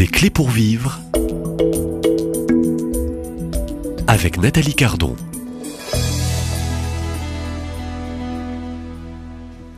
Des 0.00 0.06
clés 0.06 0.30
pour 0.30 0.48
vivre 0.48 0.98
avec 4.06 4.40
Nathalie 4.40 4.72
Cardon. 4.72 5.14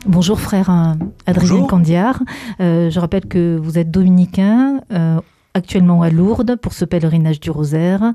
Bonjour 0.05 0.39
frère 0.39 0.69
euh, 0.69 0.93
Adrien 1.25 1.49
Bonjour. 1.49 1.67
Candiard. 1.67 2.23
Euh, 2.61 2.89
je 2.89 3.01
rappelle 3.01 3.25
que 3.25 3.59
vous 3.61 3.77
êtes 3.77 3.91
dominicain, 3.91 4.79
euh, 4.93 5.19
actuellement 5.53 6.01
à 6.01 6.09
Lourdes 6.09 6.55
pour 6.55 6.73
ce 6.73 6.83
pèlerinage 6.85 7.39
du 7.39 7.51
rosaire, 7.51 8.13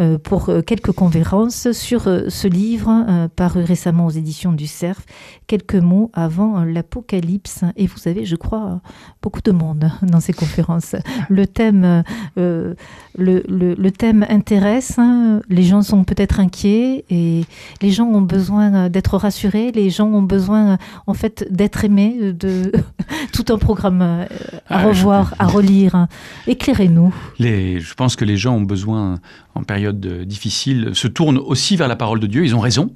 euh, 0.00 0.16
pour 0.18 0.48
euh, 0.48 0.62
quelques 0.62 0.92
conférences 0.92 1.70
sur 1.72 2.08
euh, 2.08 2.22
ce 2.28 2.48
livre 2.48 3.28
paru 3.36 3.62
récemment 3.62 4.06
aux 4.06 4.10
éditions 4.10 4.52
du 4.52 4.66
Cerf, 4.66 5.00
quelques 5.46 5.74
mots 5.74 6.10
avant 6.14 6.64
l'Apocalypse. 6.64 7.60
Et 7.76 7.86
vous 7.86 8.08
avez, 8.08 8.24
je 8.24 8.36
crois, 8.36 8.80
beaucoup 9.22 9.40
de 9.42 9.52
monde 9.52 9.90
dans 10.02 10.20
ces 10.20 10.32
conférences. 10.32 10.96
Le 11.28 11.46
thème, 11.46 12.02
euh, 12.38 12.74
le, 13.16 13.42
le- 13.48 13.74
le 13.74 13.90
thème 13.90 14.24
intéresse, 14.28 14.98
hein. 14.98 15.40
les 15.48 15.62
gens 15.62 15.82
sont 15.82 16.04
peut-être 16.04 16.40
inquiets 16.40 17.04
et 17.10 17.44
les 17.82 17.90
gens 17.90 18.06
ont 18.06 18.22
besoin 18.22 18.88
d'être 18.88 19.16
rassurés, 19.18 19.72
les 19.72 19.90
gens 19.90 20.08
ont 20.08 20.22
besoin 20.22 20.78
en 21.06 21.14
fait 21.14 21.46
d'être 21.50 21.84
aimés, 21.84 22.32
de 22.32 22.72
tout 23.32 23.44
un 23.52 23.58
programme 23.58 24.00
à 24.02 24.26
Ah, 24.68 24.86
revoir, 24.86 25.34
à 25.38 25.46
relire. 25.46 26.06
Les, 27.38 27.80
je 27.80 27.94
pense 27.94 28.16
que 28.16 28.24
les 28.24 28.36
gens 28.36 28.56
ont 28.56 28.62
besoin, 28.62 29.20
en 29.54 29.62
période 29.62 30.04
euh, 30.06 30.24
difficile, 30.24 30.90
se 30.94 31.08
tournent 31.08 31.38
aussi 31.38 31.76
vers 31.76 31.88
la 31.88 31.96
parole 31.96 32.20
de 32.20 32.26
Dieu. 32.26 32.44
Ils 32.44 32.54
ont 32.54 32.60
raison, 32.60 32.92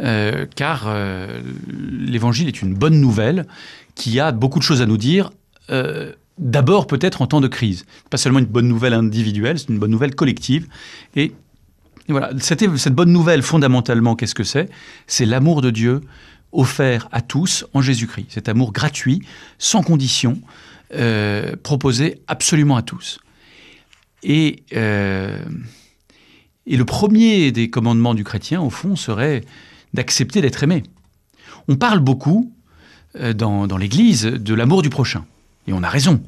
euh, 0.00 0.46
car 0.54 0.84
euh, 0.86 1.40
l'Évangile 1.68 2.48
est 2.48 2.62
une 2.62 2.74
bonne 2.74 3.00
nouvelle 3.00 3.46
qui 3.94 4.20
a 4.20 4.32
beaucoup 4.32 4.58
de 4.58 4.64
choses 4.64 4.82
à 4.82 4.86
nous 4.86 4.98
dire. 4.98 5.30
D'abord, 6.38 6.86
peut-être 6.86 7.22
en 7.22 7.26
temps 7.26 7.40
de 7.40 7.48
crise. 7.48 7.86
Pas 8.10 8.18
seulement 8.18 8.40
une 8.40 8.44
bonne 8.44 8.68
nouvelle 8.68 8.92
individuelle, 8.92 9.58
c'est 9.58 9.70
une 9.70 9.78
bonne 9.78 9.90
nouvelle 9.90 10.14
collective. 10.14 10.68
Et, 11.16 11.32
voilà, 12.08 12.30
cette 12.38 12.94
bonne 12.94 13.10
nouvelle, 13.10 13.42
fondamentalement, 13.42 14.14
qu'est-ce 14.16 14.34
que 14.34 14.44
c'est? 14.44 14.68
C'est 15.06 15.24
l'amour 15.24 15.62
de 15.62 15.70
Dieu 15.70 16.02
offert 16.52 17.08
à 17.10 17.22
tous 17.22 17.64
en 17.72 17.80
Jésus-Christ. 17.80 18.26
Cet 18.30 18.48
amour 18.48 18.72
gratuit, 18.72 19.22
sans 19.58 19.82
condition, 19.82 20.38
euh, 20.94 21.56
proposé 21.62 22.22
absolument 22.28 22.76
à 22.76 22.82
tous. 22.82 23.18
Et, 24.22 24.64
euh, 24.74 25.38
et 26.66 26.76
le 26.76 26.84
premier 26.84 27.52
des 27.52 27.70
commandements 27.70 28.14
du 28.14 28.24
chrétien, 28.24 28.60
au 28.60 28.70
fond, 28.70 28.96
serait 28.96 29.42
d'accepter 29.94 30.40
d'être 30.40 30.62
aimé. 30.62 30.82
On 31.68 31.76
parle 31.76 32.00
beaucoup 32.00 32.52
euh, 33.16 33.32
dans, 33.32 33.66
dans 33.66 33.76
l'Église 33.76 34.24
de 34.24 34.54
l'amour 34.54 34.82
du 34.82 34.90
prochain. 34.90 35.24
Et 35.66 35.72
on 35.72 35.82
a 35.82 35.88
raison. 35.88 36.22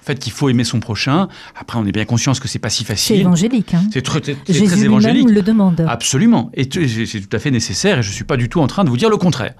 Le 0.00 0.04
fait 0.06 0.18
qu'il 0.18 0.32
faut 0.32 0.48
aimer 0.48 0.64
son 0.64 0.80
prochain, 0.80 1.28
après 1.54 1.78
on 1.78 1.86
est 1.86 1.92
bien 1.92 2.04
conscient 2.06 2.32
que 2.32 2.48
c'est 2.48 2.58
pas 2.58 2.70
si 2.70 2.78
C'est 2.84 2.88
facile. 2.88 3.20
évangélique. 3.20 3.74
Hein. 3.74 3.84
C'est 3.92 4.02
très, 4.02 4.20
très- 4.20 4.36
c'est 4.46 4.54
évangélique. 4.82 5.28
le 5.28 5.42
demande. 5.42 5.84
Absolument. 5.88 6.50
Et 6.54 6.68
c'est 6.72 7.06
c'est 7.06 7.20
tout 7.20 7.36
à 7.36 7.38
fait 7.38 7.50
nécessaire 7.50 7.98
et 7.98 8.02
je 8.02 8.08
ne 8.08 8.14
suis 8.14 8.24
pas 8.24 8.36
du 8.38 8.48
tout 8.48 8.60
en 8.60 8.66
train 8.66 8.84
de 8.84 8.88
vous 8.90 8.96
dire 8.96 9.10
le 9.10 9.18
contraire. 9.18 9.54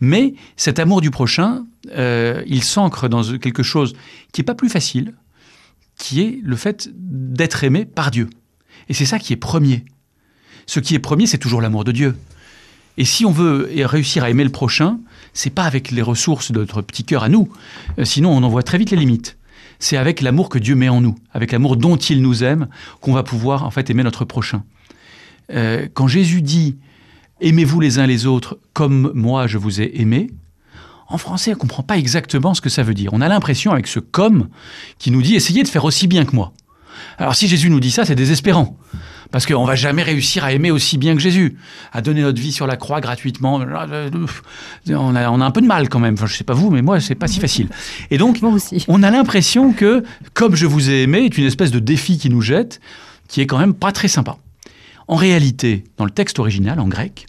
Mais 0.00 0.34
cet 0.56 0.78
amour 0.80 1.00
du 1.00 1.10
prochain, 1.10 1.64
euh, 1.96 2.42
il 2.46 2.64
s'ancre 2.64 3.08
dans 3.08 3.22
quelque 3.38 3.62
chose 3.62 3.94
qui 4.32 4.40
n'est 4.40 4.44
pas 4.44 4.54
plus 4.56 4.68
facile, 4.68 5.14
qui 5.96 6.20
est 6.22 6.40
le 6.42 6.56
fait 6.56 6.90
d'être 6.94 7.62
aimé 7.62 7.84
par 7.84 8.10
Dieu. 8.10 8.28
Et 8.88 8.94
c'est 8.94 9.06
ça 9.06 9.18
qui 9.20 9.32
est 9.32 9.36
premier. 9.36 9.84
Ce 10.66 10.80
qui 10.80 10.94
est 10.94 10.98
premier, 10.98 11.26
c'est 11.26 11.38
toujours 11.38 11.60
l'amour 11.62 11.84
de 11.84 11.92
Dieu. 11.92 12.16
Et 12.96 13.04
si 13.04 13.24
on 13.24 13.30
veut 13.32 13.70
réussir 13.84 14.24
à 14.24 14.30
aimer 14.30 14.44
le 14.44 14.50
prochain, 14.50 14.98
c'est 15.32 15.50
pas 15.50 15.64
avec 15.64 15.90
les 15.90 16.02
ressources 16.02 16.52
de 16.52 16.58
notre 16.60 16.80
petit 16.82 17.04
cœur 17.04 17.22
à 17.24 17.28
nous. 17.28 17.48
Euh, 17.98 18.04
sinon, 18.04 18.30
on 18.30 18.42
en 18.42 18.48
voit 18.48 18.62
très 18.62 18.78
vite 18.78 18.90
les 18.90 18.96
limites. 18.96 19.36
C'est 19.78 19.96
avec 19.96 20.20
l'amour 20.20 20.48
que 20.48 20.58
Dieu 20.58 20.74
met 20.74 20.88
en 20.88 21.00
nous, 21.00 21.14
avec 21.32 21.52
l'amour 21.52 21.76
dont 21.76 21.96
il 21.96 22.22
nous 22.22 22.44
aime, 22.44 22.68
qu'on 23.00 23.12
va 23.12 23.22
pouvoir 23.22 23.64
en 23.64 23.70
fait 23.70 23.90
aimer 23.90 24.02
notre 24.02 24.24
prochain. 24.24 24.64
Euh, 25.52 25.88
quand 25.92 26.08
Jésus 26.08 26.42
dit 26.42 26.76
Aimez-vous 27.40 27.80
les 27.80 27.98
uns 27.98 28.06
les 28.06 28.26
autres 28.26 28.58
comme 28.72 29.12
moi 29.14 29.46
je 29.46 29.58
vous 29.58 29.80
ai 29.80 30.00
aimé, 30.00 30.30
en 31.08 31.18
français, 31.18 31.50
on 31.50 31.54
ne 31.54 31.58
comprend 31.58 31.82
pas 31.82 31.98
exactement 31.98 32.54
ce 32.54 32.60
que 32.60 32.70
ça 32.70 32.82
veut 32.82 32.94
dire. 32.94 33.12
On 33.12 33.20
a 33.20 33.28
l'impression, 33.28 33.72
avec 33.72 33.86
ce 33.86 34.00
comme, 34.00 34.48
qui 34.98 35.10
nous 35.10 35.22
dit 35.22 35.34
Essayez 35.34 35.62
de 35.62 35.68
faire 35.68 35.84
aussi 35.84 36.06
bien 36.06 36.24
que 36.24 36.34
moi. 36.34 36.52
Alors, 37.18 37.34
si 37.34 37.46
Jésus 37.46 37.70
nous 37.70 37.80
dit 37.80 37.90
ça, 37.90 38.04
c'est 38.04 38.14
désespérant. 38.14 38.76
Parce 39.30 39.46
qu'on 39.46 39.64
va 39.64 39.74
jamais 39.74 40.02
réussir 40.02 40.44
à 40.44 40.52
aimer 40.52 40.70
aussi 40.70 40.98
bien 40.98 41.14
que 41.14 41.20
Jésus, 41.20 41.56
à 41.92 42.02
donner 42.02 42.22
notre 42.22 42.40
vie 42.40 42.52
sur 42.52 42.66
la 42.66 42.76
croix 42.76 43.00
gratuitement. 43.00 43.56
On 43.56 45.14
a, 45.14 45.30
on 45.30 45.40
a 45.40 45.44
un 45.44 45.50
peu 45.50 45.60
de 45.60 45.66
mal 45.66 45.88
quand 45.88 45.98
même. 45.98 46.14
Enfin, 46.14 46.26
je 46.26 46.34
sais 46.36 46.44
pas 46.44 46.54
vous, 46.54 46.70
mais 46.70 46.82
moi, 46.82 47.00
c'est 47.00 47.14
pas 47.14 47.26
si 47.28 47.40
facile. 47.40 47.68
Et 48.10 48.18
donc, 48.18 48.38
aussi. 48.42 48.84
on 48.88 49.02
a 49.02 49.10
l'impression 49.10 49.72
que, 49.72 50.04
comme 50.34 50.54
je 50.54 50.66
vous 50.66 50.90
ai 50.90 51.02
aimé, 51.02 51.24
est 51.24 51.38
une 51.38 51.44
espèce 51.46 51.70
de 51.70 51.78
défi 51.78 52.18
qui 52.18 52.30
nous 52.30 52.42
jette, 52.42 52.80
qui 53.28 53.40
est 53.40 53.46
quand 53.46 53.58
même 53.58 53.74
pas 53.74 53.92
très 53.92 54.08
sympa. 54.08 54.36
En 55.08 55.16
réalité, 55.16 55.84
dans 55.96 56.04
le 56.04 56.10
texte 56.10 56.38
original, 56.38 56.80
en 56.80 56.88
grec, 56.88 57.26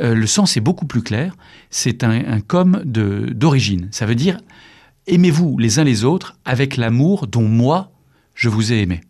euh, 0.00 0.14
le 0.14 0.26
sens 0.26 0.56
est 0.56 0.60
beaucoup 0.60 0.86
plus 0.86 1.02
clair. 1.02 1.34
C'est 1.70 2.04
un, 2.04 2.10
un 2.10 2.40
comme 2.40 2.80
de- 2.84 3.28
d'origine. 3.32 3.88
Ça 3.90 4.06
veut 4.06 4.14
dire 4.14 4.38
aimez-vous 5.06 5.58
les 5.58 5.78
uns 5.78 5.84
les 5.84 6.04
autres 6.04 6.36
avec 6.44 6.76
l'amour 6.76 7.26
dont 7.26 7.42
moi 7.42 7.90
je 8.34 8.48
vous 8.48 8.72
ai 8.72 8.80
aimé. 8.80 9.00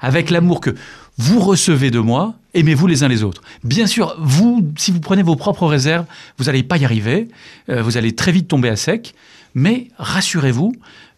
Avec 0.00 0.30
l'amour 0.30 0.60
que 0.60 0.74
vous 1.18 1.40
recevez 1.40 1.90
de 1.90 1.98
moi, 1.98 2.34
aimez-vous 2.54 2.86
les 2.86 3.02
uns 3.02 3.08
les 3.08 3.22
autres. 3.22 3.42
Bien 3.64 3.86
sûr, 3.86 4.14
vous, 4.18 4.70
si 4.76 4.90
vous 4.92 5.00
prenez 5.00 5.22
vos 5.22 5.36
propres 5.36 5.66
réserves, 5.66 6.04
vous 6.38 6.44
n'allez 6.44 6.62
pas 6.62 6.76
y 6.76 6.84
arriver. 6.84 7.28
euh, 7.70 7.82
vous 7.82 7.96
allez 7.96 8.14
très 8.14 8.32
vite 8.32 8.48
tomber 8.48 8.68
à 8.68 8.76
sec. 8.76 9.14
Mais 9.54 9.88
rassurez-vous, 9.98 10.74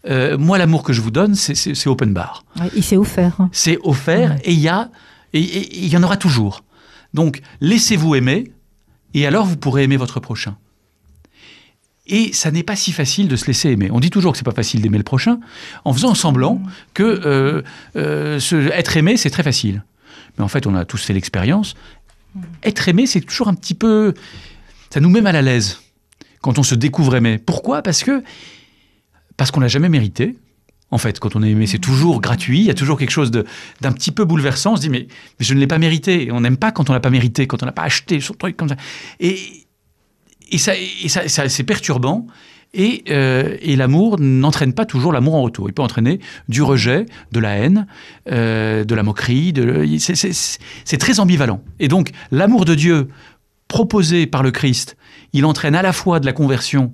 euh, 0.08 0.38
moi, 0.38 0.58
l'amour 0.58 0.82
que 0.84 0.92
je 0.92 1.00
vous 1.00 1.10
donne, 1.10 1.34
c'est- 1.34 1.86
open 1.88 2.12
bar. 2.12 2.44
Ouais, 2.60 2.70
il 2.76 2.84
s'est 2.84 2.96
offert. 2.96 3.34
hein. 3.40 3.48
C'est 3.52 3.78
offert 3.82 4.30
Ouais. 4.32 4.40
et 4.44 4.52
il 4.52 4.60
y 4.60 4.68
a 4.68 4.90
et 5.34 5.40
il 5.84 5.88
y 5.88 5.96
en 5.96 6.02
aura 6.04 6.16
toujours. 6.16 6.62
Donc 7.12 7.40
laissez-vous 7.60 8.14
aimer 8.14 8.52
et 9.14 9.26
alors 9.26 9.44
vous 9.44 9.56
pourrez 9.56 9.82
aimer 9.82 9.96
votre 9.96 10.20
prochain. 10.20 10.56
Et 12.08 12.32
ça 12.32 12.50
n'est 12.50 12.62
pas 12.62 12.76
si 12.76 12.92
facile 12.92 13.28
de 13.28 13.36
se 13.36 13.46
laisser 13.46 13.70
aimer. 13.70 13.90
On 13.92 14.00
dit 14.00 14.10
toujours 14.10 14.32
que 14.32 14.38
c'est 14.38 14.44
pas 14.44 14.52
facile 14.52 14.80
d'aimer 14.80 14.96
le 14.98 15.04
prochain, 15.04 15.40
en 15.84 15.92
faisant 15.92 16.14
semblant 16.14 16.62
que 16.94 17.02
euh, 17.02 17.62
euh, 17.96 18.40
se- 18.40 18.70
être 18.72 18.96
aimé 18.96 19.16
c'est 19.16 19.30
très 19.30 19.42
facile. 19.42 19.84
Mais 20.38 20.44
en 20.44 20.48
fait, 20.48 20.66
on 20.66 20.74
a 20.74 20.84
tous 20.84 21.02
fait 21.02 21.12
l'expérience. 21.12 21.74
Être 22.62 22.88
aimé, 22.88 23.06
c'est 23.06 23.20
toujours 23.20 23.48
un 23.48 23.54
petit 23.54 23.74
peu, 23.74 24.14
ça 24.90 25.00
nous 25.00 25.10
met 25.10 25.20
mal 25.20 25.36
à 25.36 25.42
l'aise 25.42 25.80
quand 26.40 26.58
on 26.58 26.62
se 26.62 26.74
découvre 26.76 27.16
aimé. 27.16 27.38
Pourquoi? 27.38 27.82
Parce 27.82 28.02
que 28.04 28.22
parce 29.36 29.50
qu'on 29.50 29.60
l'a 29.60 29.68
jamais 29.68 29.88
mérité. 29.88 30.36
En 30.90 30.98
fait, 30.98 31.18
quand 31.20 31.36
on 31.36 31.42
est 31.42 31.50
aimé, 31.50 31.66
c'est 31.66 31.78
toujours 31.78 32.20
gratuit. 32.22 32.60
Il 32.60 32.64
y 32.64 32.70
a 32.70 32.74
toujours 32.74 32.98
quelque 32.98 33.10
chose 33.10 33.30
d'un 33.30 33.92
petit 33.92 34.10
peu 34.10 34.24
bouleversant. 34.24 34.72
On 34.72 34.76
se 34.76 34.80
dit, 34.80 34.88
mais, 34.88 35.06
mais 35.38 35.44
je 35.44 35.52
ne 35.52 35.60
l'ai 35.60 35.66
pas 35.66 35.78
mérité. 35.78 36.24
Et 36.26 36.32
on 36.32 36.40
n'aime 36.40 36.56
pas 36.56 36.72
quand 36.72 36.88
on 36.88 36.94
l'a 36.94 37.00
pas 37.00 37.10
mérité, 37.10 37.46
quand 37.46 37.62
on 37.62 37.66
n'a 37.66 37.72
pas 37.72 37.82
acheté 37.82 38.20
son 38.20 38.32
truc 38.34 38.56
comme 38.56 38.68
ça. 38.70 38.76
Et, 39.20 39.38
et 40.50 40.58
ça, 40.58 40.72
c'est 41.48 41.64
perturbant. 41.64 42.26
Et, 42.74 43.04
euh, 43.08 43.56
et 43.62 43.76
l'amour 43.76 44.18
n'entraîne 44.20 44.74
pas 44.74 44.84
toujours 44.84 45.12
l'amour 45.12 45.34
en 45.34 45.42
retour. 45.42 45.68
Il 45.68 45.72
peut 45.72 45.82
entraîner 45.82 46.20
du 46.48 46.62
rejet, 46.62 47.06
de 47.32 47.40
la 47.40 47.56
haine, 47.56 47.86
euh, 48.30 48.84
de 48.84 48.94
la 48.94 49.02
moquerie. 49.02 49.52
De, 49.52 49.86
c'est, 49.98 50.98
très 50.98 51.20
ambivalent. 51.20 51.62
Et 51.80 51.88
donc, 51.88 52.10
l'amour 52.30 52.64
de 52.64 52.74
Dieu 52.74 53.08
proposé 53.68 54.26
par 54.26 54.42
le 54.42 54.50
Christ, 54.50 54.96
il 55.32 55.44
entraîne 55.44 55.74
à 55.74 55.82
la 55.82 55.92
fois 55.92 56.20
de 56.20 56.26
la 56.26 56.32
conversion 56.32 56.92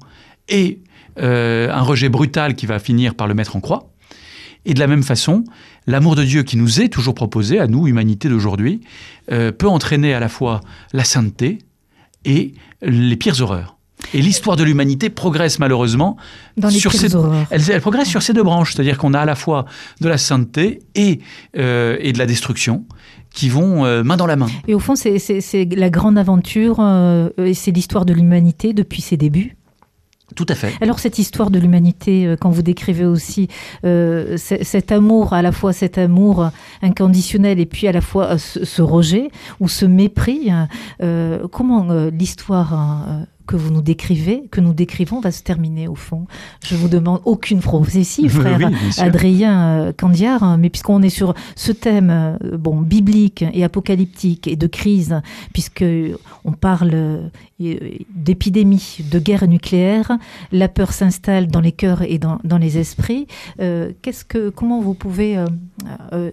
et 0.49 0.81
euh, 1.19 1.71
un 1.73 1.83
rejet 1.83 2.09
brutal 2.09 2.55
qui 2.55 2.67
va 2.67 2.79
finir 2.79 3.15
par 3.15 3.27
le 3.27 3.35
mettre 3.35 3.57
en 3.57 3.61
croix. 3.61 3.91
Et 4.65 4.75
de 4.75 4.81
la 4.81 4.87
même 4.87 5.03
façon, 5.03 5.45
l'amour 5.87 6.15
de 6.15 6.25
Dieu 6.25 6.43
qui 6.43 6.57
nous 6.57 6.81
est 6.81 6.89
toujours 6.89 7.15
proposé, 7.15 7.59
à 7.59 7.67
nous, 7.67 7.87
humanité 7.87 8.29
d'aujourd'hui, 8.29 8.81
peut 9.29 9.69
entraîner 9.69 10.15
à 10.15 10.21
la 10.21 10.31
fois 10.31 10.63
la 10.95 11.05
sainteté 11.05 11.59
et 12.25 12.55
les 12.83 13.17
pires 13.17 13.41
horreurs. 13.41 13.77
Et 14.13 14.21
l'histoire 14.21 14.57
de 14.57 14.65
l'humanité 14.65 15.09
progresse 15.09 15.59
malheureusement 15.59 16.17
Dans 16.57 16.69
les 16.69 16.79
sur 16.79 16.93
ces, 16.93 17.15
horreurs. 17.15 17.47
elle, 17.51 17.63
elle 17.71 17.81
progresse 17.81 18.09
sur 18.09 18.23
ces 18.23 18.33
deux 18.35 18.43
branches, 18.43 18.75
c'est-à-dire 18.75 18.99
qu'on 18.99 19.15
a 19.15 19.21
à 19.21 19.25
la 19.25 19.35
fois 19.35 19.65
de 20.01 20.09
la 20.09 20.19
sainteté 20.19 20.81
et, 20.95 21.21
euh, 21.57 21.97
et 22.01 22.13
de 22.13 22.19
la 22.19 22.27
destruction 22.27 22.85
qui 23.33 23.49
vont 23.49 23.85
euh, 23.85 24.03
main 24.05 24.17
dans 24.17 24.27
la 24.27 24.37
main. 24.37 24.47
Et 24.69 24.75
au 24.75 24.79
fond, 24.79 24.95
c'est- 24.95 25.19
la 25.77 25.91
grande 25.91 26.19
aventure 26.19 26.77
euh, 26.81 27.31
et 27.39 27.55
c'est 27.55 27.71
l'histoire 27.73 28.05
de 28.05 28.13
l'humanité 28.13 28.73
depuis 28.75 29.01
ses 29.01 29.17
débuts. 29.17 29.57
Alors 30.81 30.99
cette 30.99 31.19
histoire 31.19 31.51
de 31.51 31.59
l'humanité, 31.59 32.27
euh, 32.27 32.37
quand 32.39 32.51
vous 32.51 32.63
décrivez 32.63 33.05
aussi 33.05 33.49
euh, 33.85 34.37
cet 34.37 34.93
amour, 34.93 35.33
à 35.33 35.43
la 35.43 35.53
fois 35.53 35.73
cet 35.73 35.99
amour 35.99 36.51
inconditionnel 36.83 37.61
et 37.61 37.67
puis 37.67 37.89
à 37.89 37.93
la 37.93 38.01
fois 38.01 38.33
euh, 38.33 38.39
ce, 38.39 38.83
rejet 38.83 39.29
ou 39.61 39.69
ce 39.69 39.87
mépris, 39.87 40.51
comment 41.51 41.87
l'histoire 42.13 43.27
que 43.47 43.57
vous 43.57 43.71
nous 43.71 43.83
décrivez, 43.83 44.45
que 44.51 44.61
nous 44.61 44.73
décrivons, 44.73 45.21
va 45.21 45.33
se 45.33 45.43
terminer 45.43 45.89
au 45.89 45.95
fond. 45.95 46.27
Je 46.65 46.77
vous 46.77 46.89
demande 46.89 47.21
aucune 47.25 47.61
prophétie, 47.61 48.29
frère 48.31 48.59
Oui. 48.59 48.77
Adrien 48.99 49.69
euh, 49.69 49.93
Candiard, 49.93 50.43
hein, 50.43 50.57
mais 50.57 50.71
puisqu'on 50.71 51.03
est 51.03 51.11
sur 51.11 51.35
ce 51.57 51.73
thème 51.73 52.11
euh, 52.11 52.57
bon 52.57 52.81
biblique 52.81 53.45
et 53.53 53.65
apocalyptique 53.65 54.49
et 54.49 54.57
de 54.57 54.67
crise, 54.67 55.21
puisque 55.53 55.85
on 56.45 56.53
parle 56.53 57.31
euh, 57.61 57.93
d'épidémie, 58.15 58.99
de 59.13 59.19
guerre 59.21 59.47
nucléaire, 59.47 60.19
la 60.51 60.69
peur 60.69 60.93
s'installe 60.93 61.47
dans 61.47 61.61
les 61.61 61.71
cœurs 61.71 62.03
et 62.03 62.19
dans, 62.19 62.41
dans 62.43 62.59
les 62.59 62.79
esprits. 62.79 63.29
Euh, 63.61 63.93
qu'est-ce 64.03 64.25
que, 64.25 64.49
comment 64.51 64.81
vous 64.81 64.95
pouvez 64.95 65.43
euh, 66.13 66.31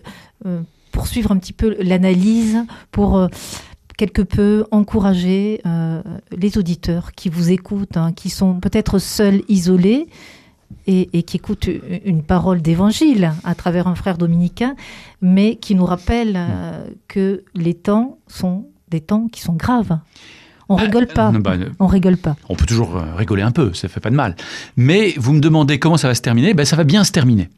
poursuivre 0.92 1.31
un 1.31 1.38
petit 1.38 1.54
peu 1.54 1.75
l'analyse 1.80 2.58
pour 2.92 3.28
quelque 4.01 4.24
peu 4.24 4.65
encourager 4.71 5.62
euh, 5.68 6.01
les 6.36 6.57
auditeurs 6.57 7.12
qui 7.12 7.30
vous 7.30 7.51
écoutent, 7.51 7.98
hein, 7.98 8.13
qui 8.15 8.31
sont 8.31 8.56
peut-être 8.59 8.98
seuls, 8.98 9.44
isolés, 9.48 10.07
et, 10.88 11.09
et 11.13 11.21
qui 11.21 11.38
écoutent 11.38 11.69
une 12.03 12.24
parole 12.24 12.63
d'évangile 12.63 13.31
à 13.44 13.53
travers 13.53 13.86
un 13.88 13.94
frère 13.94 14.18
dominicain, 14.18 14.74
mais 15.21 15.57
qui 15.57 15.75
nous 15.75 15.86
rappelle 15.86 16.33
euh, 16.36 16.83
que 17.07 17.44
les 17.53 17.75
temps 17.75 18.18
sont 18.27 18.65
des 18.89 19.01
temps 19.01 19.27
qui 19.31 19.42
sont 19.42 19.53
graves. 19.53 20.00
On 20.68 20.77
Bah, 20.77 20.81
rigole 20.81 21.06
pas. 21.06 21.30
bah, 21.31 21.53
On 21.80 21.86
rigole 21.86 22.18
pas. 22.18 22.36
On 22.50 22.56
peut 22.56 22.65
toujours 22.65 22.98
euh, 22.98 23.13
rigoler 23.15 23.44
un 23.44 23.51
peu, 23.51 23.71
ça 23.75 23.88
fait 23.88 24.00
pas 24.00 24.09
de 24.09 24.15
mal. 24.15 24.36
Mais 24.77 25.13
vous 25.18 25.33
me 25.33 25.42
demandez 25.42 25.77
comment 25.77 25.98
ça 25.98 26.07
va 26.07 26.15
se 26.15 26.21
terminer, 26.24 26.56
ben 26.56 26.65
ça 26.65 26.75
va 26.75 26.86
bien 26.86 27.03
se 27.03 27.12
terminer. 27.12 27.50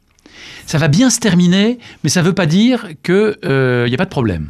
Ça 0.65 0.77
va 0.77 0.89
bien 0.89 1.09
se 1.09 1.19
terminer, 1.21 1.79
mais 2.03 2.09
ça 2.09 2.21
ne 2.21 2.25
veut 2.27 2.33
pas 2.33 2.47
dire 2.47 2.87
qu'il 3.01 3.37
n'y 3.87 3.95
a 3.95 3.97
pas 3.97 4.09
de 4.11 4.17
problème. 4.19 4.49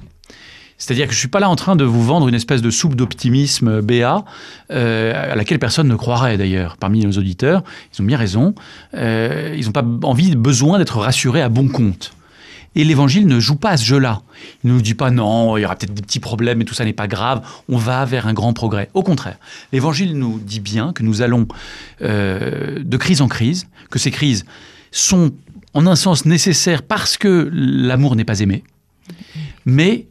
C'est-à-dire 0.83 1.06
que 1.06 1.13
je 1.13 1.18
ne 1.18 1.19
suis 1.19 1.30
pas 1.30 1.39
là 1.39 1.50
en 1.50 1.56
train 1.56 1.77
de 1.77 1.85
vous 1.85 2.03
vendre 2.03 2.27
une 2.27 2.35
espèce 2.35 2.62
de 2.62 2.69
soupe 2.69 2.95
d'optimisme 2.95 3.69
euh, 3.69 3.81
BA, 3.81 4.25
euh, 4.69 5.31
à 5.31 5.35
laquelle 5.35 5.57
personne 5.57 5.88
ne 5.88 5.95
croirait 5.95 6.38
d'ailleurs 6.38 6.75
parmi 6.75 7.00
nos 7.06 7.13
auditeurs. 7.13 7.63
Ils 7.94 8.01
ont 8.01 8.06
bien 8.06 8.18
raison. 8.18 8.53
Euh, 8.94 9.56
ils 9.57 9.65
n'ont 9.65 9.71
pas 9.71 9.85
envie, 10.03 10.35
besoin 10.35 10.80
d'être 10.80 10.97
rassurés 10.97 11.41
à 11.41 11.47
bon 11.47 11.69
compte. 11.69 12.13
Et 12.75 12.83
l'évangile 12.83 13.27
ne 13.27 13.39
joue 13.39 13.56
pas 13.56 13.69
à 13.69 13.77
ce 13.77 13.85
jeu-là. 13.85 14.24
Il 14.63 14.71
ne 14.71 14.74
nous 14.75 14.81
dit 14.81 14.94
pas 14.94 15.09
non, 15.09 15.56
il 15.56 15.62
y 15.62 15.65
aura 15.65 15.77
peut-être 15.77 15.94
des 15.94 16.01
petits 16.01 16.19
problèmes 16.19 16.62
et 16.62 16.65
tout 16.65 16.74
ça 16.74 16.83
n'est 16.83 16.91
pas 16.91 17.07
grave, 17.07 17.47
on 17.69 17.77
va 17.77 18.03
vers 18.03 18.27
un 18.27 18.33
grand 18.33 18.51
progrès. 18.51 18.89
Au 18.94 19.03
contraire, 19.03 19.38
l'évangile 19.71 20.18
nous 20.18 20.38
dit 20.38 20.59
bien 20.59 20.91
que 20.91 21.03
nous 21.03 21.21
allons 21.21 21.47
de 22.01 22.97
crise 22.97 23.21
en 23.21 23.29
crise, 23.29 23.68
que 23.89 24.00
ces 24.00 24.12
crises 24.12 24.44
sont 24.91 25.31
en 25.74 25.88
un 25.88 25.95
sens 25.95 26.25
nécessaires 26.25 26.81
parce 26.81 27.15
que 27.15 27.50
l'amour 27.53 28.15
n'est 28.15 28.25
pas 28.25 28.39
aimé, 28.39 28.63
mais 29.65 30.07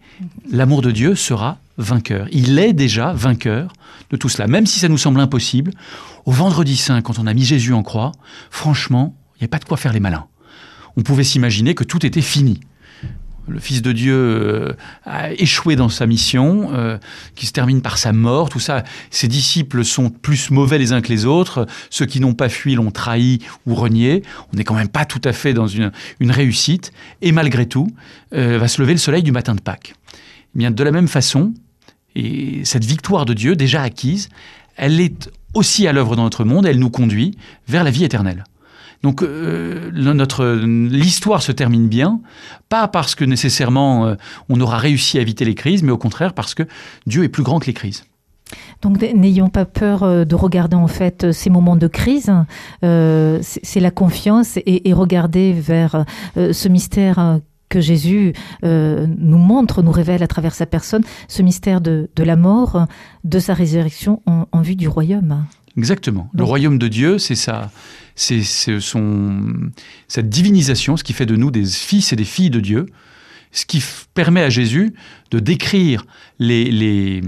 l'amour 0.50 0.82
de 0.82 0.91
Dieu 0.91 1.14
sera 1.14 1.59
vainqueur. 1.79 2.26
Il 2.32 2.59
est 2.59 2.73
déjà 2.73 3.12
vainqueur 3.12 3.73
de 4.11 4.17
tout 4.17 4.29
cela, 4.29 4.47
même 4.47 4.67
si 4.67 4.79
ça 4.79 4.88
nous 4.88 4.99
semble 4.99 5.20
impossible. 5.20 5.73
Au 6.25 6.32
vendredi 6.32 6.76
saint, 6.76 7.00
quand 7.03 7.19
on 7.19 7.26
a 7.26 7.35
mis 7.35 7.44
Jésus 7.44 7.73
en 7.73 7.82
croix, 7.82 8.12
franchement, 8.50 9.17
il 9.37 9.43
n'y 9.43 9.47
a 9.47 9.49
pas 9.49 9.59
de 9.59 9.64
quoi 9.64 9.76
faire 9.76 9.93
les 9.93 10.00
malins 10.00 10.26
on 10.97 11.03
pouvait 11.03 11.25
s'imaginer 11.25 11.75
que 11.75 11.85
tout 11.85 12.05
était 12.05 12.20
fini. 12.20 12.61
Le 13.49 13.59
Fils 13.59 13.83
de 13.83 13.93
Dieu 13.93 14.15
euh, 14.15 14.73
a 15.05 15.33
échoué 15.33 15.75
dans 15.75 15.89
sa 15.89 16.06
mission, 16.06 16.71
euh, 16.73 16.99
qui 17.35 17.47
se 17.47 17.53
termine 17.53 17.83
par 17.83 17.99
sa 17.99 18.12
mort, 18.12 18.49
tout 18.49 18.61
ça. 18.61 18.85
Ses 19.11 19.29
disciples 19.29 19.85
sont 19.85 20.11
plus 20.11 20.50
mauvais 20.50 20.79
les 20.79 20.93
uns 20.93 21.00
que 21.00 21.09
les 21.09 21.27
autres. 21.27 21.67
Ceux 21.91 22.06
qui 22.06 22.21
n'ont 22.21 22.35
pas 22.35 22.49
fui 22.49 22.75
l'ont 22.75 22.91
trahi 22.91 23.41
ou 23.67 23.75
renié. 23.75 24.23
On 24.53 24.56
n'est 24.56 24.65
quand 24.65 24.75
même 24.75 24.89
pas 24.89 25.05
tout 25.05 25.21
à 25.25 25.33
fait 25.33 25.55
dans 25.55 25.67
une, 25.67 25.91
une 26.21 26.31
réussite. 26.31 26.93
Et 27.21 27.33
malgré 27.33 27.67
tout, 27.67 27.89
euh, 28.33 28.59
va 28.59 28.69
se 28.69 28.81
lever 28.81 28.93
le 28.93 28.99
soleil 28.99 29.23
du 29.23 29.33
matin 29.33 29.55
de 29.55 29.61
Pâques. 29.61 29.94
Eh 30.55 30.59
bien, 30.59 30.71
de 30.71 30.85
la 30.85 30.93
même 30.93 31.09
façon, 31.09 31.53
et 32.15 32.65
cette 32.65 32.85
victoire 32.85 33.25
de 33.25 33.35
Dieu 33.35 33.56
déjà 33.56 33.83
acquise, 33.83 34.29
elle 34.77 35.00
est 35.00 35.31
aussi 35.55 35.87
à 35.87 35.93
l'œuvre 35.93 36.17
dans 36.17 36.25
notre 36.25 36.44
monde. 36.44 36.67
Elle 36.67 36.79
nous 36.79 36.91
conduit 36.91 37.37
vers 37.69 37.85
la 37.85 37.91
vie 37.91 38.05
éternelle. 38.05 38.44
Donc 39.03 39.23
euh, 39.23 39.91
notre 39.93 40.47
l'histoire 40.47 41.43
se 41.43 41.53
termine 41.53 41.89
bien, 41.89 42.21
pas 42.69 42.89
parce 42.89 43.15
que 43.15 43.25
nécessairement 43.25 44.07
euh, 44.07 44.15
on 44.49 44.61
aura 44.61 44.79
réussi 44.79 45.19
à 45.19 45.21
éviter 45.21 45.45
les 45.45 45.55
crises, 45.55 45.83
mais 45.83 45.93
au 45.93 45.99
contraire 45.99 46.35
parce 46.35 46.55
que 46.55 46.63
Dieu 47.07 47.25
est 47.25 47.29
plus 47.29 47.43
grand 47.43 47.59
que 47.59 47.67
les 47.67 47.75
crises. 47.75 48.05
Donc 48.81 49.01
n'ayons 49.01 49.49
pas 49.49 49.65
peur 49.65 50.03
euh, 50.03 50.25
de 50.25 50.35
regarder 50.35 50.77
en 50.77 50.87
fait 50.87 51.33
ces 51.33 51.51
moments 51.51 51.77
de 51.77 51.89
crise. 51.89 52.33
C'est 52.83 53.81
la 53.81 53.91
confiance 53.91 54.59
et, 54.67 54.93
regarder 54.93 55.53
vers 55.53 56.05
ce 56.37 56.69
mystère 56.69 57.41
que 57.69 57.81
Jésus 57.81 58.35
nous 58.63 59.39
montre, 59.39 59.83
nous 59.83 59.91
révèle 59.91 60.23
à 60.23 60.27
travers 60.27 60.55
sa 60.55 60.67
personne, 60.67 61.03
ce 61.29 61.43
mystère 61.43 61.81
de, 61.81 62.11
de 62.15 62.23
la 62.23 62.37
mort, 62.37 62.87
de 63.25 63.39
sa 63.39 63.55
résurrection 63.55 64.23
en 64.27 64.61
vue 64.61 64.77
du 64.77 64.89
royaume. 64.89 65.45
Exactement. 65.77 66.31
Le 66.35 66.45
royaume 66.45 66.79
de 66.79 66.89
Dieu, 66.89 67.19
c'est 67.19 67.35
ça, 67.35 67.71
c'est 68.15 68.43
son 68.43 69.71
cette 70.09 70.29
divinisation, 70.29 70.97
ce 70.97 71.05
qui 71.05 71.13
fait 71.13 71.27
de 71.27 71.37
nous 71.37 71.51
des 71.51 71.65
fils 71.65 72.13
et 72.13 72.17
des 72.17 72.25
filles 72.25 72.51
de 72.51 72.61
Dieu, 72.61 72.87
ce 73.53 73.65
qui 73.65 73.83
permet 74.15 74.43
à 74.43 74.51
Jésus 74.51 74.95
de 75.31 75.39
décrire 75.39 76.05
les 76.39 76.71
les, 76.71 77.23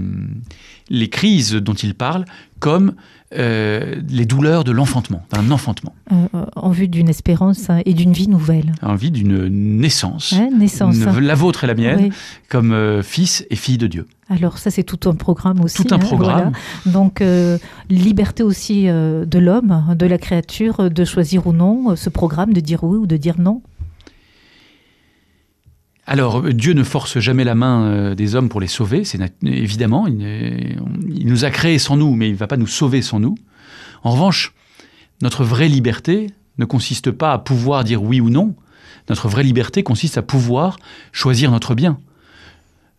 les 0.89 1.09
crises 1.09 1.53
dont 1.53 1.73
il 1.73 1.95
parle 1.95 2.25
comme 2.59 2.93
euh, 3.33 3.95
les 4.09 4.25
douleurs 4.25 4.63
de 4.63 4.71
l'enfantement, 4.71 5.23
d'un 5.31 5.49
enfantement, 5.51 5.93
Euh, 6.11 6.15
euh, 6.35 6.45
en 6.55 6.69
vue 6.69 6.87
d'une 6.87 7.09
espérance 7.09 7.69
hein, 7.69 7.81
et 7.85 7.93
d'une 7.93 8.13
vie 8.13 8.27
nouvelle. 8.27 8.73
envie 8.83 9.09
d'une 9.11 9.47
naissance. 9.79 10.33
Hein, 10.33 10.49
naissance. 10.57 10.95
Une- 10.95 11.19
la 11.19 11.35
vôtre 11.35 11.63
et 11.63 11.67
la 11.67 11.73
mienne, 11.73 11.99
Oui. 12.03 12.11
comme 12.49 12.71
euh, 12.71 13.01
fils 13.01 13.45
et 13.49 13.55
fille 13.55 13.77
de 13.79 13.87
Dieu. 13.87 14.05
Alors 14.29 14.57
ça 14.57 14.69
c'est 14.71 14.83
tout 14.83 15.09
un 15.09 15.15
programme 15.15 15.61
aussi. 15.61 15.83
Tout 15.83 15.93
un 15.93 15.97
hein, 15.97 15.99
programme. 15.99 16.51
voilà. 16.83 16.91
Donc 16.97 17.21
euh, 17.21 17.57
liberté 17.89 18.43
aussi 18.43 18.87
euh, 18.87 19.25
de 19.25 19.39
l'homme, 19.39 19.95
de 19.97 20.05
la 20.05 20.17
créature, 20.17 20.89
de 20.89 21.05
choisir 21.05 21.47
ou 21.47 21.53
non 21.53 21.91
euh, 21.91 21.95
ce 21.95 22.09
programme, 22.09 22.53
de 22.53 22.59
dire 22.59 22.83
oui 22.83 22.97
ou 22.97 23.07
de 23.07 23.17
dire 23.17 23.35
non. 23.39 23.61
Alors, 26.05 26.45
euh, 26.45 26.53
Dieu 26.53 26.73
ne 26.73 26.83
force 26.83 27.19
jamais 27.19 27.43
la 27.43 27.55
main 27.55 27.85
euh, 27.85 28.15
des 28.15 28.35
hommes 28.35 28.49
pour 28.49 28.61
les 28.61 28.67
sauver, 28.67 29.03
c'est 29.03 29.19
évidemment. 29.43 30.07
Il, 30.07 30.77
il 31.09 31.27
nous 31.27 31.45
a 31.45 31.49
créés 31.49 31.79
sans 31.79 31.97
nous, 31.97 32.15
mais 32.15 32.29
il 32.29 32.33
ne 32.33 32.37
va 32.37 32.47
pas 32.47 32.57
nous 32.57 32.67
sauver 32.67 33.01
sans 33.01 33.19
nous. 33.19 33.35
En 34.03 34.11
revanche, 34.11 34.53
notre 35.21 35.43
vraie 35.43 35.67
liberté 35.67 36.27
ne 36.57 36.65
consiste 36.65 37.11
pas 37.11 37.33
à 37.33 37.37
pouvoir 37.39 37.83
dire 37.83 38.03
oui 38.03 38.21
ou 38.21 38.29
non. 38.29 38.55
Notre 39.09 39.27
vraie 39.27 39.43
liberté 39.43 39.83
consiste 39.83 40.17
à 40.17 40.21
pouvoir 40.21 40.77
choisir 41.11 41.51
notre 41.51 41.75
bien. 41.75 41.99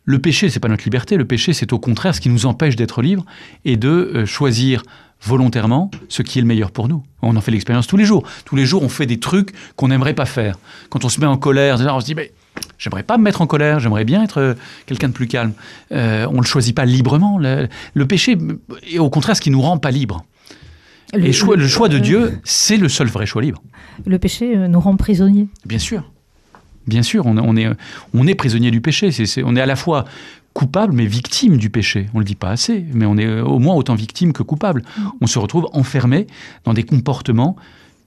Le 0.05 0.21
péché, 0.21 0.49
c'est 0.51 0.61
pas 0.61 0.69
notre 0.69 0.85
liberté. 0.85 1.17
Le 1.17 1.25
péché, 1.25 1.53
c'est 1.53 1.73
au 1.73 1.81
contraire 1.81 2.15
ce 2.15 2.21
qui 2.21 2.29
nous 2.29 2.47
empêche 2.47 2.77
d'être 2.77 3.03
libres 3.03 3.27
et 3.65 3.77
de 3.77 3.89
euh, 3.89 4.27
choisir 4.27 4.83
volontairement 5.21 5.91
ce 6.09 6.23
qui 6.23 6.39
est 6.39 6.43
le 6.43 6.47
meilleur 6.47 6.71
pour 6.71 6.89
nous. 6.89 7.03
On 7.23 7.35
en 7.35 7.41
fait 7.41 7.51
l'expérience 7.51 7.89
tous 7.89 7.97
les 7.97 8.05
jours. 8.05 8.23
Tous 8.45 8.55
les 8.55 8.67
jours, 8.67 8.83
on 8.83 8.89
fait 8.89 9.07
des 9.07 9.19
trucs 9.19 9.53
qu'on 9.75 9.89
n'aimerait 9.89 10.15
pas 10.15 10.27
faire. 10.27 10.59
Quand 10.91 11.05
on 11.05 11.09
se 11.09 11.21
met 11.21 11.27
en 11.27 11.37
colère, 11.37 11.77
on 11.81 12.01
se 12.01 12.05
dit, 12.05 12.15
mais 12.15 12.33
j'aimerais 12.79 13.03
pas 13.03 13.19
me 13.19 13.23
mettre 13.25 13.41
en 13.43 13.47
colère, 13.47 13.81
j'aimerais 13.81 14.05
bien 14.05 14.23
être 14.23 14.39
euh, 14.39 14.55
quelqu'un 14.87 15.09
de 15.09 15.13
plus 15.13 15.27
calme. 15.27 15.53
Euh, 15.93 16.27
on 16.31 16.35
ne 16.37 16.41
le 16.41 16.47
choisit 16.47 16.75
pas 16.75 16.85
librement. 16.85 17.39
Le, 17.39 17.69
le 17.95 18.07
péché 18.07 18.37
est 18.91 18.99
au 18.99 19.11
contraire 19.11 19.37
ce 19.37 19.41
qui 19.41 19.51
nous 19.51 19.61
rend 19.63 19.79
pas 19.79 19.91
libres. 19.91 20.25
Et 21.15 21.33
choix- 21.33 21.57
le 21.57 21.69
choix 21.69 21.89
de 21.89 21.97
euh, 21.97 22.01
Dieu, 22.01 22.39
c'est 22.45 22.77
le 22.77 22.89
seul 22.89 23.07
vrai 23.07 23.27
choix 23.27 23.41
libre. 23.43 23.63
Le 24.05 24.19
péché 24.19 24.57
euh, 24.57 24.69
nous 24.69 24.81
rend 24.81 24.97
prisonniers. 24.97 25.49
Bien 25.65 25.79
sûr. 25.79 26.03
Bien 26.87 27.03
sûr, 27.03 27.27
on, 27.27 27.37
on 27.39 27.57
est, 27.57 27.69
on 28.15 28.27
est 28.27 28.35
prisonnier 28.35 28.71
du 28.71 28.81
péché. 28.81 29.11
On 29.45 29.57
est 29.57 29.61
à 29.61 29.67
la 29.67 29.77
fois 29.77 30.05
coupable 30.53 30.95
mais 30.95 31.05
victime 31.07 31.59
du 31.59 31.69
péché. 31.69 32.07
On 32.15 32.19
ne 32.19 32.23
le 32.23 32.25
dit 32.27 32.35
pas 32.35 32.51
assez, 32.51 32.85
mais 32.93 33.07
on 33.07 33.17
est 33.19 33.27
euh, 33.27 33.43
au 33.45 33.59
moins 33.59 33.75
autant 33.75 33.95
victime 33.95 34.33
que 34.33 34.43
coupable. 34.43 34.83
On 35.21 35.27
se 35.27 35.39
retrouve 35.39 35.69
enfermé 35.73 36.27
dans 36.65 36.75
des 36.75 36.83
comportements 36.83 37.57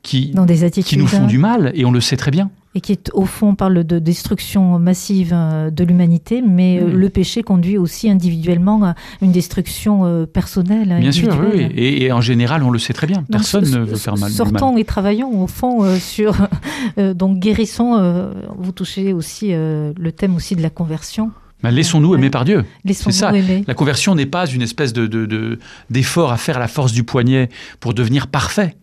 qui, 0.02 0.32
Dans 0.32 0.46
des 0.46 0.64
attitudes 0.64 0.86
qui 0.90 0.98
nous 0.98 1.08
font 1.08 1.28
du 1.28 1.38
mal 1.38 1.72
et 1.76 1.84
on 1.86 1.92
le 1.92 2.00
sait 2.02 2.16
très 2.18 2.32
bien. 2.32 2.50
Et 2.76 2.82
qui 2.82 3.00
au 3.14 3.26
fond 3.26 3.56
parle 3.56 3.84
de 3.84 3.98
destruction 3.98 4.78
massive 4.78 5.32
euh, 5.34 5.72
de 5.72 5.84
l'humanité, 5.84 6.44
mais 6.48 6.80
euh, 6.80 6.92
le 6.94 7.10
péché 7.10 7.42
conduit 7.42 7.78
aussi 7.80 8.10
individuellement 8.10 8.84
à 8.84 8.96
une 9.22 9.32
destruction 9.32 10.06
euh, 10.06 10.26
personnelle. 10.28 10.96
Bien 11.00 11.12
sûr, 11.12 11.36
oui. 11.54 11.62
Et, 11.76 12.04
et 12.06 12.12
en 12.12 12.22
général, 12.22 12.62
on 12.64 12.70
le 12.70 12.78
sait 12.78 12.94
très 12.94 13.08
bien. 13.08 13.24
Personne 13.32 13.70
ne 13.70 13.80
veut 13.80 13.96
faire 13.96 14.18
mal. 14.18 14.30
Sortons 14.32 14.72
mal. 14.74 14.80
et 14.82 14.86
travaillons 14.86 15.42
au 15.42 15.48
fond 15.48 15.84
euh, 15.84 15.98
sur 15.98 16.36
euh, 17.00 17.14
donc 17.16 17.40
guérissons. 17.40 17.96
euh, 17.98 18.32
vous 18.58 18.72
touchez 18.72 19.14
aussi 19.14 19.50
le 19.52 20.10
thème 20.12 20.36
aussi 20.36 20.56
de 20.56 20.62
la 20.62 20.70
conversion. 20.70 21.32
Ben, 21.64 21.72
Laissons-nous 21.72 22.16
aimer 22.16 22.30
par 22.30 22.46
Dieu. 22.46 22.64
Laissons-nous 22.86 23.16
ça. 23.16 23.36
aimer. 23.36 23.64
La 23.68 23.74
conversion 23.74 24.16
n'est 24.16 24.26
pas 24.26 24.46
une 24.48 24.62
espèce 24.62 24.94
de, 24.94 25.08
de- 25.08 25.26
de- 25.26 25.60
d'effort 25.90 26.32
à 26.32 26.38
faire 26.38 26.56
à 26.58 26.60
la 26.60 26.68
force 26.70 26.94
du 26.94 27.04
poignet 27.04 27.50
pour 27.80 27.94
devenir 27.94 28.28
parfait. 28.28 28.76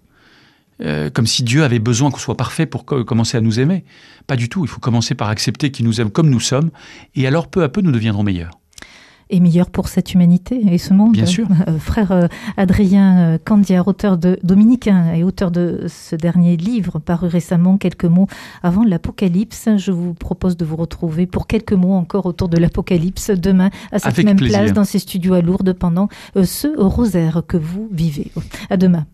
Euh, 0.83 1.09
comme 1.11 1.27
si 1.27 1.43
Dieu 1.43 1.65
avait 1.65 1.79
besoin 1.79 2.11
qu'on 2.11 2.19
soit 2.19 2.37
parfait 2.37 2.67
pour 2.67 2.85
co- 2.85 3.03
commencer 3.05 3.37
à 3.39 3.41
nous 3.41 3.59
aimer. 3.61 3.85
Pas 4.27 4.37
du 4.37 4.49
tout. 4.51 4.65
Il 4.65 4.69
faut 4.69 4.81
commencer 4.81 5.15
par 5.15 5.29
accepter 5.31 5.71
qu'il 5.71 5.87
nous 5.87 6.01
aime 6.01 6.11
comme 6.11 6.29
nous 6.29 6.41
sommes, 6.41 6.71
et 7.15 7.27
alors 7.27 7.49
peu 7.49 7.63
à 7.63 7.69
peu 7.71 7.81
nous 7.81 7.93
deviendrons 7.93 8.23
meilleurs. 8.23 8.51
et 9.29 9.41
meilleur 9.41 9.71
pour 9.71 9.89
cette 9.89 10.15
humanité 10.15 10.61
et 10.71 10.79
ce 10.79 10.93
monde. 10.95 11.13
Bien 11.13 11.27
sûr. 11.27 11.49
Euh, 11.67 11.79
frère 11.81 12.13
euh, 12.13 12.29
Adrien 12.57 13.19
euh, 13.19 13.39
Candia, 13.45 13.83
auteur 13.85 14.19
de 14.19 14.39
Dominicain 14.45 15.15
et 15.15 15.25
auteur 15.25 15.51
de 15.51 15.87
ce 15.89 16.15
dernier 16.15 16.57
livre 16.57 17.01
paru 17.01 17.27
récemment, 17.27 17.77
quelques 17.79 18.05
mots 18.05 18.29
avant 18.63 18.85
l'Apocalypse. 18.85 19.69
Je 19.79 19.91
vous 19.91 20.15
propose 20.15 20.57
de 20.57 20.65
vous 20.65 20.77
retrouver 20.77 21.27
pour 21.27 21.47
quelques 21.49 21.73
mots 21.73 21.95
encore 21.95 22.27
autour 22.27 22.49
de 22.49 22.57
l'Apocalypse 22.59 23.31
demain 23.31 23.71
à 23.91 23.99
cette 23.99 24.13
Avec 24.13 24.27
même 24.27 24.37
plaisir. 24.37 24.59
place 24.61 24.73
dans 24.73 24.85
ces 24.85 25.01
studios 25.01 25.35
à 25.35 25.41
Lourdes 25.41 25.73
pendant 25.73 26.09
ce 26.45 26.69
rosaire 26.79 27.43
que 27.49 27.57
vous 27.57 27.89
vivez. 27.91 28.31
À 28.71 28.77
demain. 28.77 29.07